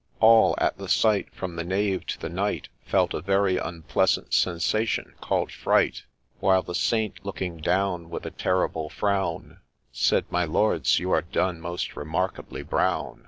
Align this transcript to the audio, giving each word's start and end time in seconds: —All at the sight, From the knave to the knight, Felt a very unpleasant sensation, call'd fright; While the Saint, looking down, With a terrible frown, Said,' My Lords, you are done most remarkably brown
—All 0.19 0.55
at 0.57 0.79
the 0.79 0.89
sight, 0.89 1.31
From 1.31 1.55
the 1.57 1.63
knave 1.63 2.07
to 2.07 2.19
the 2.19 2.27
knight, 2.27 2.69
Felt 2.87 3.13
a 3.13 3.21
very 3.21 3.57
unpleasant 3.57 4.33
sensation, 4.33 5.13
call'd 5.21 5.51
fright; 5.51 6.05
While 6.39 6.63
the 6.63 6.73
Saint, 6.73 7.23
looking 7.23 7.57
down, 7.57 8.09
With 8.09 8.25
a 8.25 8.31
terrible 8.31 8.89
frown, 8.89 9.59
Said,' 9.91 10.25
My 10.31 10.43
Lords, 10.43 10.97
you 10.97 11.11
are 11.11 11.21
done 11.21 11.61
most 11.61 11.95
remarkably 11.95 12.63
brown 12.63 13.19